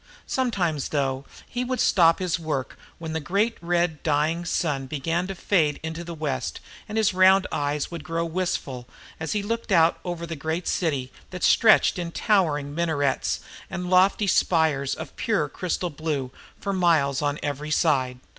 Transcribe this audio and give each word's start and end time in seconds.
Sometimes, 0.25 0.89
though, 0.89 1.25
he 1.47 1.63
would 1.63 1.79
stop 1.79 2.17
his 2.17 2.39
work 2.39 2.75
when 2.97 3.13
the 3.13 3.19
great 3.19 3.55
red 3.61 4.01
dying 4.01 4.45
sun 4.45 4.87
began 4.87 5.27
to 5.27 5.35
fade 5.35 5.79
into 5.83 6.03
the 6.03 6.15
west 6.15 6.59
and 6.89 6.97
his 6.97 7.13
round 7.13 7.45
eyes 7.51 7.91
would 7.91 8.03
grow 8.03 8.25
wistful 8.25 8.89
as 9.19 9.33
he 9.33 9.43
looked 9.43 9.71
out 9.71 9.99
over 10.03 10.25
the 10.25 10.35
great 10.35 10.67
city 10.67 11.11
that 11.29 11.43
stretched 11.43 11.99
in 11.99 12.11
towering 12.11 12.73
minarets 12.73 13.41
and 13.69 13.91
lofty 13.91 14.25
spires 14.25 14.95
of 14.95 15.15
purest 15.17 15.53
crystal 15.53 15.91
blue 15.91 16.31
for 16.59 16.73
miles 16.73 17.21
on 17.21 17.37
every 17.43 17.69
side. 17.69 18.19